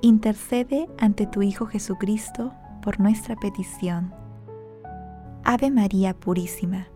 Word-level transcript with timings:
intercede 0.00 0.88
ante 0.98 1.26
tu 1.26 1.42
Hijo 1.42 1.66
Jesucristo 1.66 2.52
por 2.82 3.00
nuestra 3.00 3.36
petición. 3.36 4.12
Ave 5.44 5.70
María 5.70 6.14
Purísima, 6.14 6.86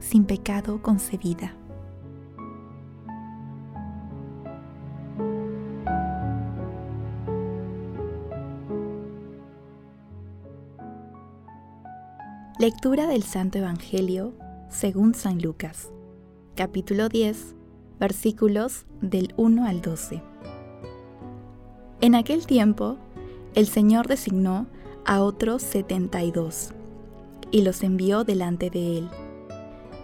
sin 0.00 0.24
pecado 0.24 0.82
concebida. 0.82 1.54
Lectura 12.58 13.06
del 13.06 13.24
Santo 13.24 13.58
Evangelio 13.58 14.32
según 14.68 15.14
San 15.14 15.40
Lucas, 15.40 15.90
capítulo 16.56 17.08
10, 17.08 17.54
versículos 18.00 18.86
del 19.00 19.34
1 19.36 19.66
al 19.66 19.82
12. 19.82 20.33
En 22.04 22.14
aquel 22.14 22.46
tiempo, 22.46 22.98
el 23.54 23.66
Señor 23.66 24.08
designó 24.08 24.66
a 25.06 25.22
otros 25.22 25.62
setenta 25.62 26.22
y 26.22 26.32
dos, 26.32 26.74
y 27.50 27.62
los 27.62 27.82
envió 27.82 28.24
delante 28.24 28.68
de 28.68 28.98
él, 28.98 29.08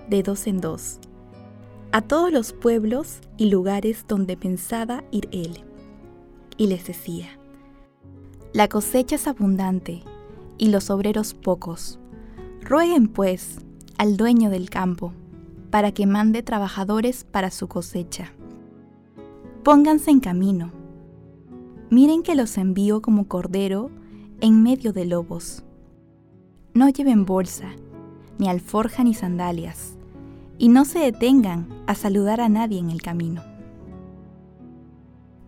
de 0.08 0.22
dos 0.22 0.46
en 0.46 0.62
dos, 0.62 0.98
a 1.92 2.00
todos 2.00 2.32
los 2.32 2.54
pueblos 2.54 3.18
y 3.36 3.50
lugares 3.50 4.06
donde 4.08 4.38
pensaba 4.38 5.04
ir 5.10 5.28
él. 5.30 5.60
Y 6.56 6.68
les 6.68 6.86
decía, 6.86 7.38
La 8.54 8.66
cosecha 8.66 9.16
es 9.16 9.26
abundante, 9.26 10.02
y 10.56 10.68
los 10.68 10.88
obreros 10.88 11.34
pocos. 11.34 11.98
Rueguen, 12.62 13.08
pues, 13.08 13.58
al 13.98 14.16
dueño 14.16 14.48
del 14.48 14.70
campo, 14.70 15.12
para 15.68 15.92
que 15.92 16.06
mande 16.06 16.42
trabajadores 16.42 17.24
para 17.24 17.50
su 17.50 17.68
cosecha. 17.68 18.32
Pónganse 19.62 20.10
en 20.10 20.20
camino 20.20 20.79
Miren 21.90 22.22
que 22.22 22.36
los 22.36 22.56
envío 22.56 23.02
como 23.02 23.26
cordero 23.26 23.90
en 24.40 24.62
medio 24.62 24.92
de 24.92 25.06
lobos. 25.06 25.64
No 26.72 26.88
lleven 26.88 27.26
bolsa, 27.26 27.70
ni 28.38 28.48
alforja 28.48 29.02
ni 29.02 29.12
sandalias, 29.12 29.96
y 30.56 30.68
no 30.68 30.84
se 30.84 31.00
detengan 31.00 31.66
a 31.88 31.96
saludar 31.96 32.40
a 32.40 32.48
nadie 32.48 32.78
en 32.78 32.90
el 32.90 33.02
camino. 33.02 33.42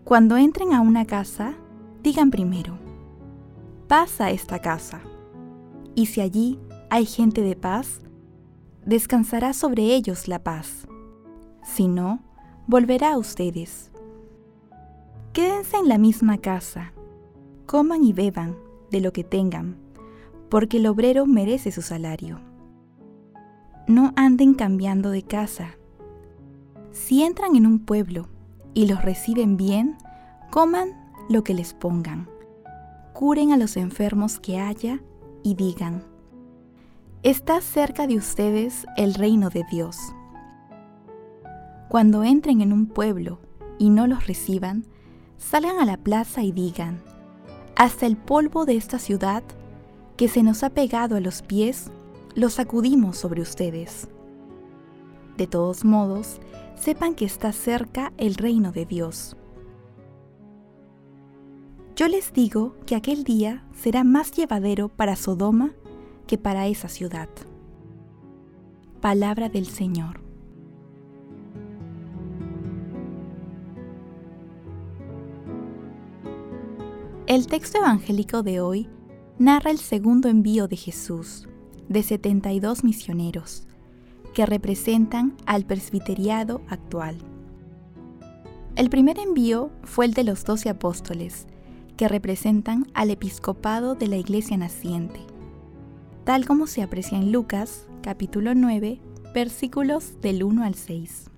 Cuando 0.03 0.35
entren 0.35 0.73
a 0.73 0.81
una 0.81 1.05
casa, 1.05 1.53
digan 2.03 2.29
primero, 2.29 2.77
paz 3.87 4.19
a 4.19 4.29
esta 4.29 4.59
casa, 4.59 4.99
y 5.95 6.07
si 6.07 6.19
allí 6.19 6.59
hay 6.89 7.05
gente 7.05 7.39
de 7.39 7.55
paz, 7.55 8.01
descansará 8.85 9.53
sobre 9.53 9.95
ellos 9.95 10.27
la 10.27 10.43
paz. 10.43 10.89
Si 11.63 11.87
no, 11.87 12.19
volverá 12.67 13.13
a 13.13 13.17
ustedes 13.17 13.92
Quédense 15.33 15.77
en 15.77 15.89
la 15.89 15.97
misma 15.97 16.37
casa, 16.37 16.93
coman 17.65 18.03
y 18.03 18.13
beban 18.13 18.55
de 18.91 19.01
lo 19.01 19.11
que 19.13 19.23
tengan, 19.23 19.77
porque 20.47 20.77
el 20.77 20.85
obrero 20.85 21.25
merece 21.25 21.71
su 21.71 21.81
salario. 21.81 22.39
No 23.87 24.13
anden 24.15 24.53
cambiando 24.53 25.09
de 25.09 25.23
casa. 25.23 25.75
Si 26.91 27.23
entran 27.23 27.55
en 27.55 27.65
un 27.65 27.79
pueblo 27.79 28.27
y 28.75 28.85
los 28.85 29.03
reciben 29.03 29.57
bien, 29.57 29.97
coman 30.51 30.89
lo 31.29 31.43
que 31.43 31.55
les 31.55 31.73
pongan. 31.73 32.29
Curen 33.13 33.51
a 33.51 33.57
los 33.57 33.75
enfermos 33.75 34.39
que 34.39 34.59
haya 34.59 35.01
y 35.41 35.55
digan, 35.55 36.03
está 37.23 37.59
cerca 37.59 38.05
de 38.05 38.17
ustedes 38.17 38.85
el 38.97 39.15
reino 39.15 39.49
de 39.49 39.63
Dios. 39.71 39.97
Cuando 41.89 42.23
entren 42.23 42.61
en 42.61 42.71
un 42.71 42.85
pueblo 42.85 43.39
y 43.79 43.89
no 43.89 44.05
los 44.05 44.27
reciban, 44.27 44.85
salgan 45.43 45.79
a 45.79 45.85
la 45.85 45.97
plaza 45.97 46.41
y 46.41 46.51
digan, 46.51 47.01
hasta 47.75 48.05
el 48.05 48.17
polvo 48.17 48.65
de 48.65 48.75
esta 48.75 48.97
ciudad 48.97 49.43
que 50.17 50.27
se 50.27 50.41
nos 50.41 50.63
ha 50.63 50.69
pegado 50.69 51.15
a 51.15 51.19
los 51.19 51.41
pies, 51.41 51.91
lo 52.33 52.49
sacudimos 52.49 53.17
sobre 53.17 53.41
ustedes. 53.41 54.07
De 55.37 55.47
todos 55.47 55.83
modos, 55.83 56.39
sepan 56.75 57.15
que 57.15 57.25
está 57.25 57.51
cerca 57.51 58.13
el 58.17 58.35
reino 58.35 58.71
de 58.71 58.85
Dios. 58.85 59.35
Yo 61.95 62.07
les 62.07 62.33
digo 62.33 62.75
que 62.85 62.95
aquel 62.95 63.23
día 63.23 63.63
será 63.75 64.03
más 64.03 64.31
llevadero 64.31 64.89
para 64.89 65.15
Sodoma 65.15 65.73
que 66.25 66.37
para 66.37 66.67
esa 66.67 66.87
ciudad. 66.87 67.29
Palabra 69.01 69.49
del 69.49 69.67
Señor. 69.67 70.22
El 77.33 77.47
texto 77.47 77.79
evangélico 77.79 78.43
de 78.43 78.61
hoy 78.61 78.87
narra 79.39 79.71
el 79.71 79.79
segundo 79.79 80.29
envío 80.29 80.67
de 80.67 80.77
Jesús, 80.77 81.47
de 81.89 82.03
72 82.03 82.83
misioneros, 82.83 83.65
que 84.35 84.45
representan 84.45 85.35
al 85.47 85.65
presbiteriado 85.65 86.61
actual. 86.67 87.17
El 88.75 88.91
primer 88.91 89.17
envío 89.17 89.71
fue 89.81 90.05
el 90.05 90.13
de 90.13 90.23
los 90.23 90.45
doce 90.45 90.69
apóstoles, 90.69 91.47
que 91.97 92.07
representan 92.07 92.85
al 92.93 93.09
episcopado 93.09 93.95
de 93.95 94.05
la 94.09 94.17
iglesia 94.17 94.55
naciente, 94.55 95.19
tal 96.25 96.45
como 96.45 96.67
se 96.67 96.83
aprecia 96.83 97.17
en 97.17 97.31
Lucas, 97.31 97.87
capítulo 98.03 98.53
9, 98.53 99.01
versículos 99.33 100.21
del 100.21 100.43
1 100.43 100.63
al 100.63 100.75
6. 100.75 101.31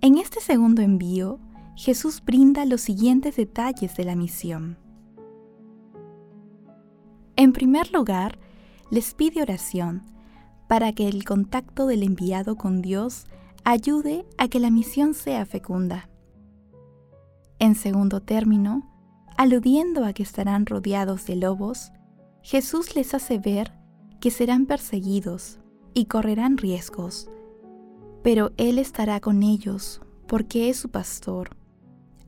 En 0.00 0.16
este 0.16 0.40
segundo 0.40 0.80
envío, 0.80 1.38
Jesús 1.74 2.22
brinda 2.24 2.66
los 2.66 2.82
siguientes 2.82 3.36
detalles 3.36 3.96
de 3.96 4.04
la 4.04 4.14
misión. 4.14 4.76
En 7.36 7.52
primer 7.52 7.90
lugar, 7.92 8.38
les 8.90 9.14
pide 9.14 9.40
oración 9.40 10.02
para 10.68 10.92
que 10.92 11.08
el 11.08 11.24
contacto 11.24 11.86
del 11.86 12.02
enviado 12.02 12.56
con 12.56 12.82
Dios 12.82 13.26
ayude 13.64 14.26
a 14.36 14.48
que 14.48 14.60
la 14.60 14.70
misión 14.70 15.14
sea 15.14 15.46
fecunda. 15.46 16.10
En 17.58 17.74
segundo 17.74 18.20
término, 18.20 18.88
aludiendo 19.38 20.04
a 20.04 20.12
que 20.12 20.22
estarán 20.22 20.66
rodeados 20.66 21.26
de 21.26 21.36
lobos, 21.36 21.90
Jesús 22.42 22.94
les 22.94 23.14
hace 23.14 23.38
ver 23.38 23.72
que 24.20 24.30
serán 24.30 24.66
perseguidos 24.66 25.58
y 25.94 26.04
correrán 26.04 26.58
riesgos, 26.58 27.30
pero 28.22 28.52
Él 28.56 28.78
estará 28.78 29.20
con 29.20 29.42
ellos 29.42 30.02
porque 30.26 30.68
es 30.68 30.76
su 30.76 30.90
pastor 30.90 31.61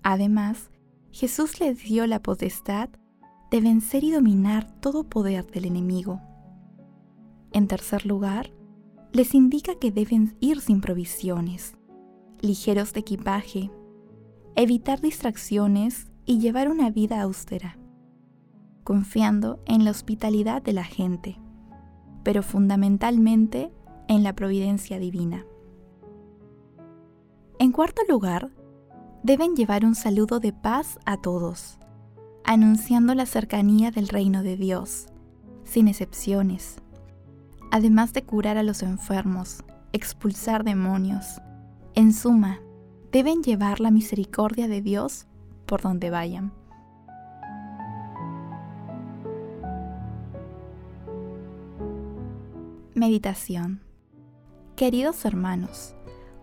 Además, 0.05 0.71
Jesús 1.13 1.61
les 1.61 1.83
dio 1.83 2.07
la 2.07 2.21
potestad 2.23 2.91
de 3.51 3.61
vencer 3.63 4.05
y 4.05 4.13
dominar 4.13 4.71
todo 4.81 5.05
poder 5.05 5.47
del 5.51 5.65
enemigo. 5.65 6.21
En 7.53 7.69
tercer 7.69 8.05
lugar, 8.05 8.53
les 9.13 9.35
indica 9.35 9.77
que 9.77 9.91
deben 9.91 10.37
ir 10.41 10.61
sin 10.61 10.83
provisiones, 10.83 11.75
ligeros 12.41 12.93
de 12.93 13.01
equipaje, 13.01 13.71
evitar 14.57 15.01
distracciones 15.01 16.13
y 16.27 16.39
llevar 16.39 16.69
una 16.69 16.91
vida 16.91 17.23
austera, 17.23 17.79
confiando 18.83 19.63
en 19.65 19.87
la 19.87 19.91
hospitalidad 19.91 20.61
de 20.61 20.75
la 20.75 20.85
gente, 20.85 21.41
pero 22.25 22.43
fundamentalmente 22.43 23.73
en 24.09 24.23
la 24.23 24.35
providencia 24.35 24.99
divina. 24.99 25.47
En 27.59 27.73
cuarto 27.73 28.03
lugar, 28.07 28.51
deben 29.25 29.57
llevar 29.57 29.87
un 29.87 29.95
saludo 29.95 30.39
de 30.39 30.53
paz 30.53 30.99
a 31.07 31.17
todos, 31.17 31.79
anunciando 32.45 33.15
la 33.15 33.25
cercanía 33.25 33.91
del 33.91 34.09
reino 34.09 34.43
de 34.43 34.59
Dios, 34.59 35.07
sin 35.65 35.89
excepciones, 35.89 36.77
además 37.71 38.13
de 38.13 38.23
curar 38.23 38.59
a 38.59 38.63
los 38.63 38.83
enfermos, 38.83 39.65
expulsar 39.95 40.63
demonios. 40.63 41.41
En 41.95 42.13
suma, 42.13 42.61
deben 43.13 43.43
llevar 43.43 43.81
la 43.81 43.91
misericordia 43.91 44.69
de 44.69 44.83
Dios 44.83 45.27
por 45.65 45.81
donde 45.81 46.11
vayan. 46.11 46.53
Meditación 52.93 53.81
Queridos 54.77 55.25
hermanos, 55.25 55.95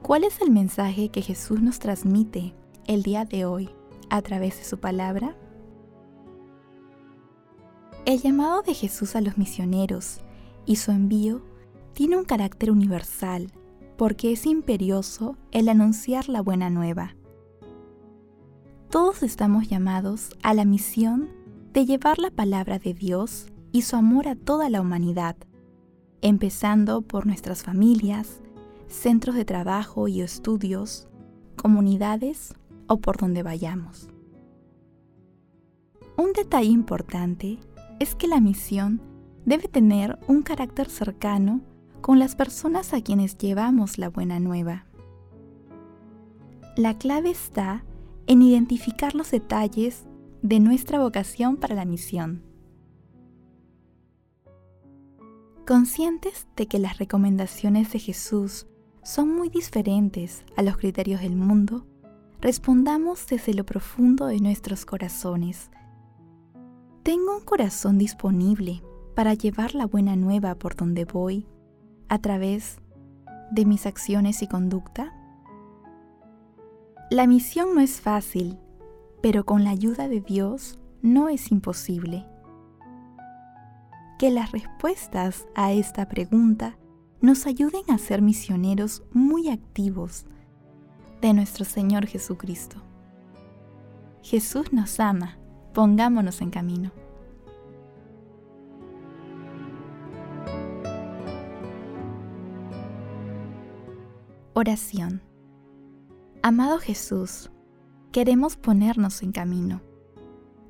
¿cuál 0.02 0.24
es 0.24 0.42
el 0.42 0.50
mensaje 0.50 1.10
que 1.10 1.22
Jesús 1.22 1.62
nos 1.62 1.78
transmite 1.78 2.56
el 2.88 3.04
día 3.04 3.26
de 3.26 3.46
hoy 3.46 3.70
a 4.10 4.22
través 4.22 4.58
de 4.58 4.64
su 4.64 4.80
palabra? 4.80 5.36
El 8.06 8.22
llamado 8.22 8.62
de 8.62 8.74
Jesús 8.74 9.16
a 9.16 9.22
los 9.22 9.38
misioneros 9.38 10.22
y 10.66 10.78
su 10.78 10.92
envío 10.92 11.42
tiene 11.94 12.18
un 12.18 12.26
carácter 12.26 12.72
universal 12.72 13.52
porque 13.98 14.32
es 14.32 14.46
imperioso 14.46 15.38
el 15.52 15.70
anunciar 15.70 16.28
la 16.28 16.42
buena 16.42 16.70
nueva. 16.70 17.16
Todos 18.90 19.24
estamos 19.24 19.70
llamados 19.70 20.30
a 20.42 20.54
la 20.54 20.66
misión 20.66 21.30
de 21.74 21.86
llevar 21.86 22.20
la 22.20 22.32
palabra 22.32 22.80
de 22.80 22.94
Dios 22.94 23.48
y 23.72 23.84
su 23.84 23.96
amor 23.96 24.28
a 24.28 24.36
toda 24.36 24.70
la 24.70 24.82
humanidad, 24.82 25.36
empezando 26.22 27.02
por 27.02 27.26
nuestras 27.26 27.64
familias, 27.64 28.42
centros 28.88 29.36
de 29.36 29.46
trabajo 29.46 30.08
y 30.08 30.22
estudios, 30.22 31.08
comunidades 31.56 32.54
o 32.92 32.98
por 32.98 33.16
donde 33.16 33.42
vayamos. 33.42 34.10
Un 36.18 36.34
detalle 36.34 36.68
importante 36.68 37.58
es 38.02 38.16
que 38.16 38.28
la 38.28 38.42
misión 38.42 39.02
debe 39.46 39.70
tener 39.70 40.20
un 40.28 40.42
carácter 40.42 40.90
cercano 40.90 41.62
con 42.02 42.20
las 42.20 42.36
personas 42.36 42.94
a 42.94 43.00
quienes 43.00 43.38
llevamos 43.38 43.98
la 43.98 44.10
buena 44.10 44.42
nueva. 44.42 44.88
La 46.76 46.98
clave 46.98 47.30
está 47.30 47.86
en 48.28 48.42
identificar 48.42 49.16
los 49.16 49.32
detalles 49.32 50.06
de 50.42 50.60
nuestra 50.60 51.00
vocación 51.00 51.56
para 51.56 51.76
la 51.76 51.86
misión. 51.86 52.44
Conscientes 55.66 56.46
de 56.58 56.68
que 56.68 56.78
las 56.78 56.98
recomendaciones 56.98 57.94
de 57.94 58.00
Jesús 58.00 58.68
son 59.02 59.34
muy 59.34 59.48
diferentes 59.48 60.44
a 60.58 60.62
los 60.62 60.76
criterios 60.76 61.22
del 61.22 61.38
mundo, 61.38 61.86
respondamos 62.42 63.28
desde 63.28 63.54
lo 63.54 63.66
profundo 63.66 64.26
de 64.26 64.40
nuestros 64.40 64.84
corazones. 64.86 65.70
¿Tengo 67.04 67.38
un 67.38 67.44
corazón 67.44 68.00
disponible 68.00 68.82
para 69.16 69.36
llevar 69.36 69.76
la 69.76 69.86
buena 69.86 70.16
nueva 70.16 70.56
por 70.56 70.76
donde 70.76 71.06
voy 71.06 71.46
a 72.10 72.20
través 72.20 72.82
de 73.52 73.66
mis 73.66 73.86
acciones 73.86 74.42
y 74.42 74.48
conducta? 74.48 75.14
La 77.12 77.28
misión 77.28 77.76
no 77.76 77.82
es 77.82 78.02
fácil, 78.02 78.58
pero 79.22 79.46
con 79.46 79.64
la 79.64 79.70
ayuda 79.70 80.08
de 80.08 80.22
Dios 80.22 80.80
no 81.04 81.30
es 81.30 81.52
imposible. 81.52 82.26
Que 84.18 84.32
las 84.32 84.52
respuestas 84.52 85.46
a 85.54 85.74
esta 85.74 86.08
pregunta 86.08 86.78
nos 87.22 87.46
ayuden 87.46 87.84
a 87.90 88.00
ser 88.00 88.24
misioneros 88.24 89.04
muy 89.12 89.50
activos 89.50 90.26
de 91.22 91.34
nuestro 91.34 91.66
Señor 91.66 92.08
Jesucristo. 92.08 92.78
Jesús 94.24 94.74
nos 94.74 95.00
ama, 95.00 95.38
pongámonos 95.74 96.42
en 96.42 96.50
camino. 96.50 96.92
Oración. 104.54 105.22
Amado 106.44 106.78
Jesús, 106.80 107.52
queremos 108.12 108.58
ponernos 108.58 109.24
en 109.24 109.32
camino. 109.32 109.82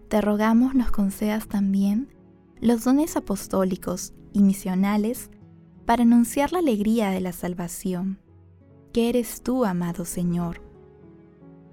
Te 0.08 0.22
rogamos 0.22 0.76
nos 0.76 0.92
concedas 0.92 1.48
también 1.48 2.14
los 2.60 2.84
dones 2.84 3.16
apostólicos 3.18 4.14
y 4.34 4.44
misionales 4.44 5.32
para 5.86 6.04
anunciar 6.04 6.54
la 6.54 6.60
alegría 6.60 7.10
de 7.10 7.22
la 7.22 7.32
salvación, 7.32 8.20
que 8.92 9.10
eres 9.10 9.42
tú, 9.42 9.66
amado 9.66 10.06
Señor. 10.06 10.62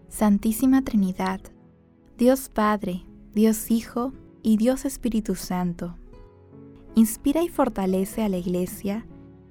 Santísima 0.08 0.82
Trinidad, 0.82 1.40
Dios 2.16 2.48
Padre, 2.48 3.04
Dios 3.34 3.70
Hijo 3.70 4.12
y 4.42 4.56
Dios 4.56 4.84
Espíritu 4.84 5.34
Santo, 5.34 5.96
inspira 6.94 7.42
y 7.42 7.48
fortalece 7.48 8.22
a 8.22 8.28
la 8.28 8.38
Iglesia 8.38 9.06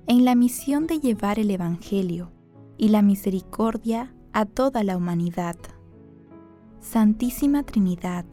en 0.07 0.25
la 0.25 0.35
misión 0.35 0.87
de 0.87 0.99
llevar 0.99 1.39
el 1.39 1.51
Evangelio 1.51 2.31
y 2.77 2.89
la 2.89 3.01
misericordia 3.01 4.13
a 4.33 4.45
toda 4.45 4.83
la 4.83 4.97
humanidad. 4.97 5.57
Santísima 6.79 7.63
Trinidad, 7.63 8.25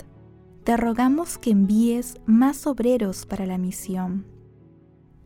te 0.65 0.77
rogamos 0.77 1.39
que 1.39 1.51
envíes 1.51 2.21
más 2.27 2.67
obreros 2.67 3.27
para 3.27 3.47
la 3.47 3.59
misión 3.59 4.27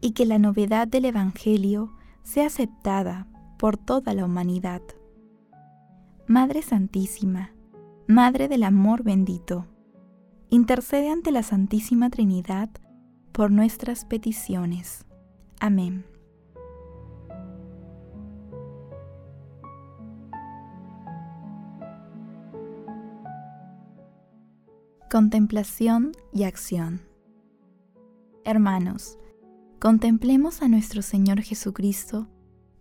y 0.01 0.13
que 0.13 0.27
la 0.27 0.39
novedad 0.39 0.89
del 0.89 1.05
Evangelio 1.05 1.93
sea 2.23 2.47
aceptada 2.47 3.27
por 3.59 3.77
toda 3.77 4.15
la 4.15 4.25
humanidad. 4.25 4.81
Madre 6.27 6.63
Santísima, 6.63 7.53
Madre 8.07 8.49
del 8.49 8.63
Amor 8.63 9.03
bendito, 9.03 9.67
intercede 10.49 11.11
ante 11.11 11.33
la 11.33 11.43
Santísima 11.43 12.09
Trinidad 12.09 12.71
por 13.33 13.51
nuestras 13.51 14.05
peticiones. 14.05 15.05
Amén. 15.61 16.07
Contemplación 25.11 26.13
y 26.33 26.45
acción. 26.45 27.01
Hermanos, 28.45 29.19
Contemplemos 29.79 30.61
a 30.63 30.69
nuestro 30.69 31.03
Señor 31.03 31.41
Jesucristo 31.41 32.27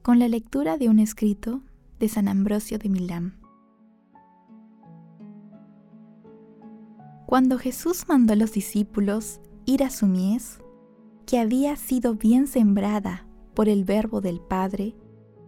con 0.07 0.19
la 0.19 0.29
lectura 0.29 0.77
de 0.77 0.87
un 0.87 0.99
escrito 0.99 1.59
de 1.99 2.07
San 2.07 2.29
Ambrosio 2.29 2.79
de 2.79 2.87
Milán. 2.87 3.37
Cuando 7.25 7.57
Jesús 7.57 8.05
mandó 8.07 8.31
a 8.31 8.35
los 8.37 8.53
discípulos 8.53 9.41
ir 9.65 9.83
a 9.83 9.89
su 9.89 10.05
mies, 10.05 10.59
que 11.25 11.39
había 11.39 11.75
sido 11.75 12.15
bien 12.15 12.47
sembrada 12.47 13.27
por 13.53 13.67
el 13.67 13.83
verbo 13.83 14.21
del 14.21 14.39
Padre, 14.39 14.95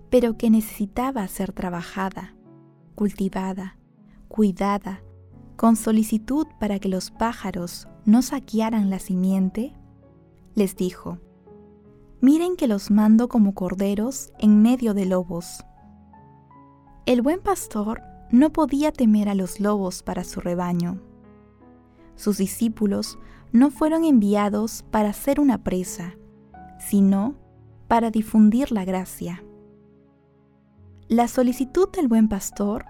pero 0.09 0.38
que 0.38 0.50
necesitaba 0.50 1.25
ser 1.29 1.53
trabajada, 1.53 2.35
cultivada, 2.95 3.77
cuidada, 4.27 5.01
con 5.56 5.77
solicitud 5.77 6.47
para 6.59 6.79
que 6.79 6.89
los 6.89 7.11
pájaros 7.11 7.88
no 8.03 8.21
saquearan 8.21 8.89
la 8.89 8.99
simiente, 8.99 9.71
les 10.54 10.75
dijo, 10.75 11.18
Miren 12.21 12.57
que 12.57 12.68
los 12.68 12.92
mando 12.92 13.30
como 13.30 13.54
corderos 13.54 14.33
en 14.40 14.61
medio 14.61 14.94
de 14.94 15.06
lobos. 15.06 15.64
El 17.06 17.21
buen 17.21 17.40
pastor 17.40 18.02
no 18.30 18.52
podía 18.52 18.92
temer 18.92 19.30
a 19.30 19.35
los 19.35 19.61
lobos 19.61 20.04
para 20.04 20.26
su 20.26 20.42
rebaño. 20.42 20.99
Sus 22.16 22.38
discípulos 22.38 23.18
no 23.54 23.71
fueron 23.71 24.04
enviados 24.04 24.83
para 24.92 25.14
ser 25.14 25.40
una 25.40 25.64
presa, 25.64 26.18
sino 26.78 27.35
para 27.88 28.11
difundir 28.11 28.73
la 28.73 28.83
gracia. 28.83 29.42
La 31.07 31.30
solicitud 31.30 31.88
del 31.90 32.09
buen 32.09 32.28
pastor 32.28 32.83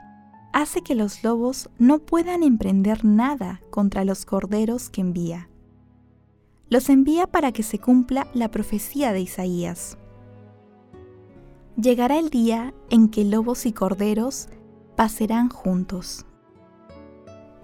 hace 0.53 0.81
que 0.81 0.95
los 0.95 1.24
lobos 1.24 1.69
no 1.77 2.00
puedan 2.00 2.41
emprender 2.41 3.05
nada 3.05 3.62
contra 3.69 4.05
los 4.05 4.25
corderos 4.25 4.89
que 4.89 5.01
envía 5.01 5.50
los 6.69 6.89
envía 6.89 7.27
para 7.27 7.51
que 7.51 7.63
se 7.63 7.79
cumpla 7.79 8.27
la 8.33 8.51
profecía 8.51 9.11
de 9.11 9.21
Isaías. 9.21 9.97
Llegará 11.75 12.19
el 12.19 12.29
día 12.29 12.73
en 12.89 13.09
que 13.09 13.25
lobos 13.25 13.65
y 13.65 13.73
corderos 13.73 14.49
pasarán 14.95 15.49
juntos. 15.49 16.25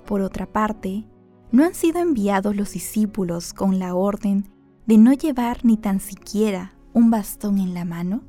Por 0.05 0.21
otra 0.21 0.45
parte, 0.45 1.05
¿no 1.51 1.65
han 1.65 1.74
sido 1.74 2.00
enviados 2.00 2.55
los 2.55 2.71
discípulos 2.71 3.53
con 3.53 3.77
la 3.77 3.93
orden 3.93 4.50
de 4.85 4.97
no 4.97 5.13
llevar 5.13 5.65
ni 5.65 5.77
tan 5.77 6.00
siquiera 6.00 6.75
un 6.93 7.12
bastón 7.12 7.59
en 7.59 7.74
la 7.74 7.85
mano? 7.85 8.24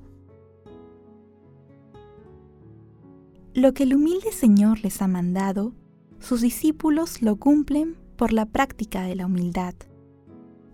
Lo 3.55 3.73
que 3.73 3.85
el 3.85 3.95
humilde 3.95 4.33
Señor 4.33 4.81
les 4.81 5.01
ha 5.01 5.09
mandado, 5.09 5.73
sus 6.19 6.43
discípulos 6.43 7.23
lo 7.23 7.37
cumplen 7.37 7.97
por 8.17 8.33
la 8.33 8.45
práctica 8.45 9.03
de 9.03 9.15
la 9.15 9.27
humildad 9.27 9.75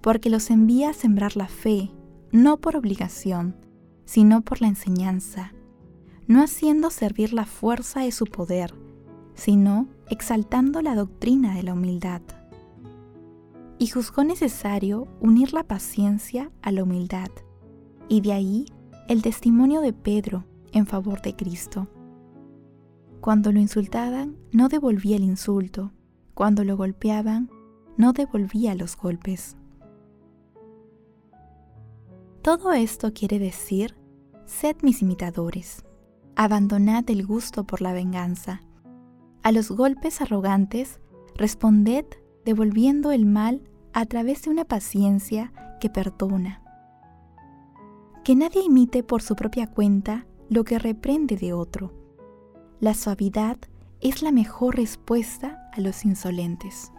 porque 0.02 0.28
los 0.28 0.50
envía 0.50 0.90
a 0.90 0.94
sembrar 0.94 1.36
la 1.36 1.48
fe, 1.48 1.90
no 2.32 2.58
por 2.58 2.76
obligación, 2.76 3.56
sino 4.04 4.42
por 4.42 4.60
la 4.60 4.68
enseñanza, 4.68 5.52
no 6.26 6.42
haciendo 6.42 6.90
servir 6.90 7.32
la 7.32 7.46
fuerza 7.46 8.00
de 8.00 8.12
su 8.12 8.26
poder, 8.26 8.74
sino 9.34 9.88
exaltando 10.10 10.82
la 10.82 10.94
doctrina 10.94 11.54
de 11.54 11.62
la 11.62 11.72
humildad. 11.72 12.20
Y 13.78 13.86
juzgó 13.88 14.24
necesario 14.24 15.08
unir 15.20 15.52
la 15.52 15.64
paciencia 15.64 16.50
a 16.62 16.72
la 16.72 16.82
humildad, 16.82 17.30
y 18.08 18.20
de 18.20 18.32
ahí 18.32 18.66
el 19.08 19.22
testimonio 19.22 19.80
de 19.80 19.92
Pedro 19.92 20.44
en 20.72 20.86
favor 20.86 21.22
de 21.22 21.36
Cristo. 21.36 21.88
Cuando 23.20 23.52
lo 23.52 23.60
insultaban, 23.60 24.36
no 24.50 24.68
devolvía 24.68 25.16
el 25.16 25.22
insulto, 25.22 25.92
cuando 26.34 26.64
lo 26.64 26.76
golpeaban, 26.76 27.50
no 27.96 28.12
devolvía 28.12 28.74
los 28.74 28.96
golpes. 28.96 29.56
Todo 32.42 32.72
esto 32.72 33.12
quiere 33.14 33.38
decir, 33.38 33.96
sed 34.46 34.76
mis 34.82 35.00
imitadores, 35.00 35.84
abandonad 36.34 37.08
el 37.08 37.24
gusto 37.24 37.62
por 37.62 37.80
la 37.80 37.92
venganza. 37.92 38.62
A 39.44 39.52
los 39.52 39.70
golpes 39.70 40.20
arrogantes, 40.20 40.98
responded 41.36 42.04
devolviendo 42.44 43.12
el 43.12 43.26
mal 43.26 43.62
a 43.92 44.06
través 44.06 44.42
de 44.42 44.50
una 44.50 44.64
paciencia 44.64 45.52
que 45.80 45.88
perdona. 45.88 46.64
Que 48.24 48.34
nadie 48.34 48.64
imite 48.64 49.04
por 49.04 49.22
su 49.22 49.36
propia 49.36 49.68
cuenta 49.68 50.26
lo 50.48 50.64
que 50.64 50.80
reprende 50.80 51.36
de 51.36 51.52
otro. 51.52 51.92
La 52.80 52.94
suavidad 52.94 53.56
es 54.00 54.20
la 54.20 54.32
mejor 54.32 54.74
respuesta 54.74 55.70
a 55.72 55.80
los 55.80 56.04
insolentes. 56.04 56.90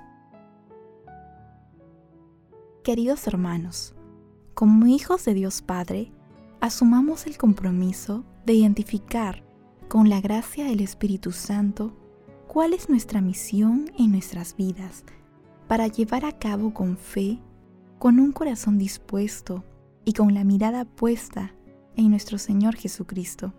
Queridos 2.82 3.28
hermanos, 3.28 3.94
como 4.54 4.86
hijos 4.86 5.26
de 5.26 5.34
Dios 5.34 5.62
Padre, 5.62 6.12
asumamos 6.62 7.26
el 7.26 7.38
compromiso 7.38 8.24
de 8.46 8.54
identificar 8.54 9.44
con 9.88 10.10
la 10.10 10.22
gracia 10.22 10.66
del 10.66 10.80
Espíritu 10.82 11.32
Santo 11.32 11.94
cuál 12.48 12.74
es 12.74 12.90
nuestra 12.90 13.22
misión 13.22 13.92
en 13.98 14.12
nuestras 14.12 14.56
vidas 14.56 15.04
para 15.68 15.88
llevar 15.88 16.26
a 16.26 16.38
cabo 16.38 16.74
con 16.74 16.98
fe, 16.98 17.40
con 17.98 18.20
un 18.20 18.32
corazón 18.32 18.78
dispuesto 18.78 19.64
y 20.06 20.14
con 20.14 20.34
la 20.34 20.44
mirada 20.44 20.86
puesta 20.86 21.56
en 21.96 22.12
nuestro 22.12 22.38
Señor 22.38 22.76
Jesucristo. 22.76 23.54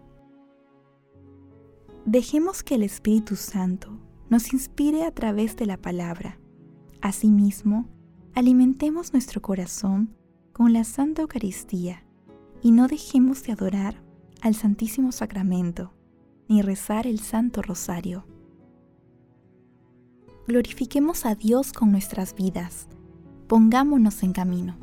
Dejemos 2.04 2.62
que 2.62 2.76
el 2.76 2.82
Espíritu 2.82 3.34
Santo 3.34 3.98
nos 4.28 4.52
inspire 4.52 5.04
a 5.04 5.10
través 5.10 5.56
de 5.56 5.66
la 5.66 5.76
palabra. 5.76 6.38
Asimismo, 7.00 7.88
alimentemos 8.34 9.12
nuestro 9.12 9.40
corazón 9.40 10.14
con 10.54 10.73
la 10.73 10.84
Santa 10.84 11.23
Eucaristía 11.23 12.04
y 12.62 12.70
no 12.70 12.87
dejemos 12.87 13.42
de 13.42 13.52
adorar 13.52 14.00
al 14.40 14.54
Santísimo 14.54 15.11
Sacramento 15.11 15.92
ni 16.49 16.62
rezar 16.62 17.08
el 17.08 17.18
Santo 17.18 17.61
Rosario. 17.61 18.25
Glorifiquemos 20.46 21.26
a 21.26 21.34
Dios 21.34 21.73
con 21.73 21.90
nuestras 21.90 22.37
vidas. 22.37 22.87
Pongámonos 23.49 24.23
en 24.23 24.32
camino. 24.32 24.76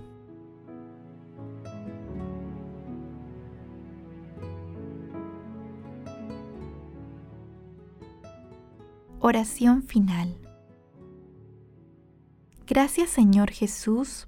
Oración 9.21 9.83
final. 9.83 10.35
Gracias 12.67 13.09
Señor 13.09 13.51
Jesús 13.51 14.27